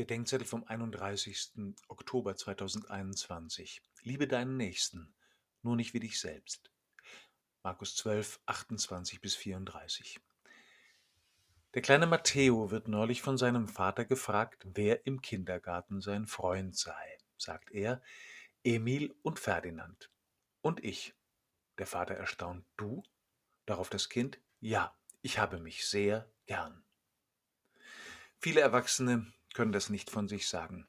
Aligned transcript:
Bedenkzettel 0.00 0.46
vom 0.46 0.64
31. 0.64 1.74
Oktober 1.88 2.34
2021. 2.34 3.82
Liebe 4.00 4.26
deinen 4.26 4.56
Nächsten, 4.56 5.12
nur 5.60 5.76
nicht 5.76 5.92
wie 5.92 6.00
dich 6.00 6.18
selbst. 6.18 6.72
Markus 7.62 7.96
12, 7.96 8.40
28 8.46 9.20
bis 9.20 9.36
34. 9.36 10.18
Der 11.74 11.82
kleine 11.82 12.06
Matteo 12.06 12.70
wird 12.70 12.88
neulich 12.88 13.20
von 13.20 13.36
seinem 13.36 13.68
Vater 13.68 14.06
gefragt, 14.06 14.66
wer 14.72 15.06
im 15.06 15.20
Kindergarten 15.20 16.00
sein 16.00 16.26
Freund 16.26 16.74
sei. 16.74 17.18
Sagt 17.36 17.70
er, 17.70 18.00
Emil 18.64 19.14
und 19.20 19.38
Ferdinand. 19.38 20.10
Und 20.62 20.82
ich. 20.82 21.14
Der 21.76 21.86
Vater 21.86 22.14
erstaunt, 22.14 22.64
du? 22.78 23.02
Darauf 23.66 23.90
das 23.90 24.08
Kind, 24.08 24.40
ja, 24.60 24.96
ich 25.20 25.38
habe 25.38 25.60
mich 25.60 25.86
sehr 25.86 26.26
gern. 26.46 26.82
Viele 28.38 28.62
Erwachsene 28.62 29.30
können 29.54 29.72
das 29.72 29.90
nicht 29.90 30.10
von 30.10 30.28
sich 30.28 30.48
sagen. 30.48 30.86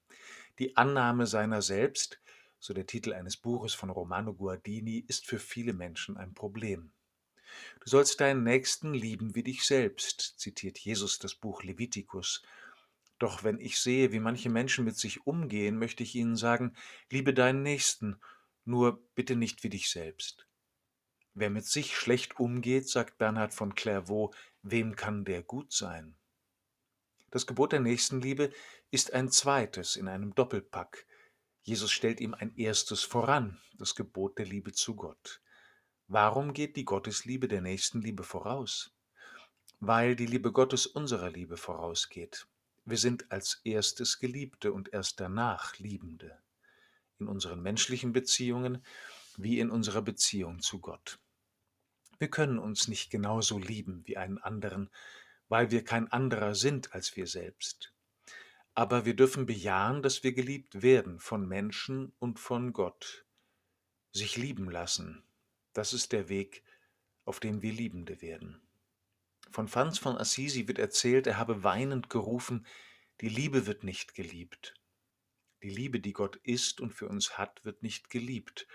Die 0.60 0.78
Annahme 0.78 1.28
seiner 1.28 1.62
selbst, 1.62 2.20
so 2.60 2.74
der 2.74 2.86
Titel 2.86 3.14
eines 3.14 3.38
Buches 3.38 3.74
von 3.74 3.90
Romano 3.90 4.34
Guardini, 4.34 5.04
ist 5.08 5.26
für 5.26 5.40
viele 5.40 5.74
Menschen 5.74 6.18
ein 6.18 6.34
Problem. 6.34 6.92
Du 7.82 7.90
sollst 7.90 8.20
deinen 8.22 8.44
Nächsten 8.44 8.94
lieben 8.94 9.36
wie 9.36 9.44
dich 9.44 9.66
selbst, 9.66 10.40
zitiert 10.40 10.78
Jesus 10.78 11.20
das 11.20 11.36
Buch 11.36 11.64
Levitikus. 11.64 12.44
Doch 13.20 13.44
wenn 13.44 13.60
ich 13.60 13.80
sehe, 13.80 14.12
wie 14.12 14.20
manche 14.20 14.50
Menschen 14.50 14.86
mit 14.86 14.98
sich 14.98 15.26
umgehen, 15.28 15.78
möchte 15.78 16.04
ich 16.04 16.16
ihnen 16.16 16.36
sagen, 16.36 16.76
liebe 17.10 17.34
deinen 17.34 17.64
Nächsten, 17.64 18.20
nur 18.66 19.04
bitte 19.16 19.36
nicht 19.36 19.64
wie 19.64 19.70
dich 19.70 19.90
selbst. 19.90 20.48
Wer 21.34 21.50
mit 21.50 21.66
sich 21.66 21.96
schlecht 21.96 22.40
umgeht, 22.40 22.90
sagt 22.90 23.18
Bernhard 23.18 23.54
von 23.54 23.74
Clairvaux, 23.76 24.36
wem 24.64 24.96
kann 24.96 25.24
der 25.24 25.44
gut 25.44 25.72
sein? 25.72 26.16
Das 27.32 27.48
Gebot 27.48 27.72
der 27.72 27.80
Nächstenliebe 27.80 28.52
ist 28.92 29.14
ein 29.14 29.32
zweites 29.32 29.96
in 29.96 30.10
einem 30.10 30.36
Doppelpack. 30.36 31.08
Jesus 31.64 31.90
stellt 31.90 32.20
ihm 32.20 32.34
ein 32.34 32.54
erstes 32.58 33.04
voran, 33.04 33.58
das 33.78 33.96
Gebot 33.96 34.38
der 34.38 34.46
Liebe 34.46 34.74
zu 34.74 34.96
Gott. 34.96 35.42
Warum 36.08 36.54
geht 36.54 36.76
die 36.76 36.84
Gottesliebe 36.84 37.48
der 37.48 37.62
Nächstenliebe 37.62 38.24
voraus? 38.24 38.94
Weil 39.80 40.18
die 40.18 40.26
Liebe 40.26 40.52
Gottes 40.52 40.86
unserer 40.86 41.30
Liebe 41.30 41.56
vorausgeht. 41.56 42.48
Wir 42.84 42.98
sind 42.98 43.32
als 43.32 43.62
erstes 43.64 44.20
Geliebte 44.20 44.74
und 44.74 44.92
erst 44.92 45.22
danach 45.22 45.78
Liebende. 45.78 46.38
In 47.18 47.30
unseren 47.30 47.62
menschlichen 47.62 48.12
Beziehungen 48.12 48.84
wie 49.38 49.60
in 49.60 49.70
unserer 49.70 50.02
Beziehung 50.02 50.60
zu 50.60 50.80
Gott. 50.80 51.18
Wir 52.20 52.30
können 52.30 52.60
uns 52.60 52.90
nicht 52.90 53.10
genauso 53.10 53.58
lieben 53.58 54.02
wie 54.06 54.18
einen 54.18 54.38
anderen, 54.38 54.90
weil 55.52 55.70
wir 55.70 55.84
kein 55.84 56.10
anderer 56.10 56.56
sind 56.56 56.94
als 56.94 57.18
wir 57.18 57.28
selbst. 57.28 57.94
Aber 58.74 59.04
wir 59.04 59.18
dürfen 59.18 59.46
bejahen, 59.46 60.02
dass 60.02 60.24
wir 60.24 60.32
geliebt 60.32 60.82
werden 60.82 61.20
von 61.20 61.46
Menschen 61.46 62.14
und 62.20 62.40
von 62.40 62.72
Gott. 62.72 63.26
Sich 64.14 64.38
lieben 64.38 64.72
lassen, 64.72 65.26
das 65.74 65.92
ist 65.92 66.14
der 66.14 66.30
Weg, 66.30 66.64
auf 67.26 67.42
dem 67.42 67.62
wir 67.62 67.74
Liebende 67.74 68.22
werden. 68.22 68.62
Von 69.52 69.68
Franz 69.68 70.00
von 70.00 70.18
Assisi 70.18 70.70
wird 70.70 70.80
erzählt, 70.80 71.28
er 71.28 71.38
habe 71.38 71.66
weinend 71.66 72.10
gerufen, 72.10 72.66
die 73.20 73.28
Liebe 73.28 73.68
wird 73.68 73.84
nicht 73.84 74.16
geliebt. 74.16 74.74
Die 75.64 75.70
Liebe, 75.70 76.00
die 76.00 76.14
Gott 76.14 76.38
ist 76.44 76.80
und 76.80 76.94
für 76.94 77.10
uns 77.10 77.38
hat, 77.38 77.66
wird 77.66 77.84
nicht 77.84 78.10
geliebt. 78.10 78.68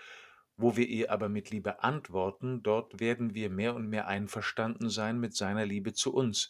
Wo 0.57 0.75
wir 0.75 0.87
ihr 0.87 1.11
aber 1.11 1.29
mit 1.29 1.51
Liebe 1.51 1.83
antworten, 1.83 2.63
dort 2.63 2.99
werden 2.99 3.35
wir 3.35 3.49
mehr 3.51 3.75
und 3.75 3.87
mehr 3.87 4.07
einverstanden 4.07 4.89
sein 4.89 5.19
mit 5.19 5.35
seiner 5.35 5.65
Liebe 5.65 5.93
zu 5.93 6.13
uns 6.13 6.49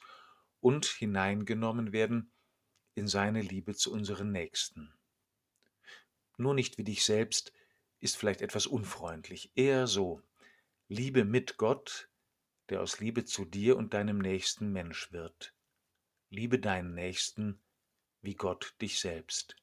und 0.61 0.85
hineingenommen 0.85 1.91
werden 1.91 2.31
in 2.95 3.07
seine 3.07 3.41
Liebe 3.41 3.75
zu 3.75 3.91
unseren 3.91 4.31
Nächsten. 4.31 4.93
Nur 6.37 6.53
nicht 6.53 6.77
wie 6.77 6.83
dich 6.83 7.03
selbst 7.03 7.51
ist 7.99 8.15
vielleicht 8.15 8.41
etwas 8.41 8.65
unfreundlich, 8.65 9.51
eher 9.55 9.87
so. 9.87 10.21
Liebe 10.87 11.25
mit 11.25 11.57
Gott, 11.57 12.09
der 12.69 12.81
aus 12.81 12.99
Liebe 12.99 13.25
zu 13.25 13.43
dir 13.43 13.75
und 13.75 13.93
deinem 13.93 14.19
Nächsten 14.19 14.71
Mensch 14.71 15.11
wird. 15.11 15.53
Liebe 16.29 16.59
deinen 16.59 16.93
Nächsten 16.93 17.59
wie 18.21 18.35
Gott 18.35 18.73
dich 18.81 18.99
selbst. 18.99 19.55